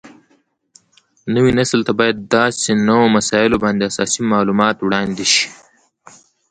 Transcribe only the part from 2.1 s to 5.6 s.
په داسې نوو مسایلو باندې اساسي معلومات وړاندې شي